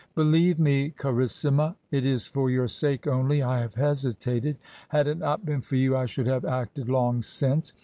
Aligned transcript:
"Believe 0.15 0.57
me, 0.57 0.91
carissima^ 0.97 1.75
it 1.91 2.07
is 2.07 2.25
for 2.25 2.49
your 2.49 2.67
sake 2.67 3.05
only 3.05 3.43
I 3.43 3.59
have 3.61 3.75
hesitated. 3.75 4.57
Had 4.89 5.05
it 5.07 5.19
not 5.19 5.45
been 5.45 5.61
for 5.61 5.75
you 5.75 5.95
I 5.95 6.07
should 6.07 6.25
have 6.25 6.43
acted 6.43 6.89
long 6.89 7.21
since. 7.21 7.71